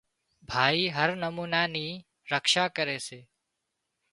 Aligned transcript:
ڀائي 0.51 0.83
هر 0.95 1.09
نمونا 1.23 1.61
نِي 1.73 1.87
رکشا 2.31 2.65
ڪري 2.75 2.99
سي 3.07 3.19